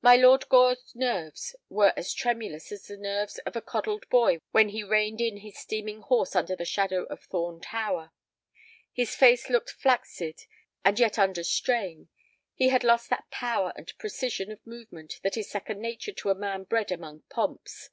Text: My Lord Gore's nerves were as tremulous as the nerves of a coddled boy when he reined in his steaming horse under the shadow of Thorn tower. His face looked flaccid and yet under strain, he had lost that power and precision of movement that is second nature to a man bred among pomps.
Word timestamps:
My 0.00 0.16
Lord 0.16 0.48
Gore's 0.48 0.94
nerves 0.94 1.54
were 1.68 1.92
as 1.94 2.14
tremulous 2.14 2.72
as 2.72 2.86
the 2.86 2.96
nerves 2.96 3.36
of 3.40 3.54
a 3.54 3.60
coddled 3.60 4.08
boy 4.08 4.40
when 4.52 4.70
he 4.70 4.82
reined 4.82 5.20
in 5.20 5.36
his 5.36 5.58
steaming 5.58 6.00
horse 6.00 6.34
under 6.34 6.56
the 6.56 6.64
shadow 6.64 7.02
of 7.10 7.20
Thorn 7.24 7.60
tower. 7.60 8.12
His 8.94 9.14
face 9.14 9.50
looked 9.50 9.68
flaccid 9.68 10.40
and 10.86 10.98
yet 10.98 11.18
under 11.18 11.44
strain, 11.44 12.08
he 12.54 12.70
had 12.70 12.82
lost 12.82 13.10
that 13.10 13.30
power 13.30 13.74
and 13.76 13.92
precision 13.98 14.50
of 14.50 14.66
movement 14.66 15.20
that 15.22 15.36
is 15.36 15.50
second 15.50 15.82
nature 15.82 16.12
to 16.12 16.30
a 16.30 16.34
man 16.34 16.64
bred 16.64 16.90
among 16.90 17.24
pomps. 17.28 17.90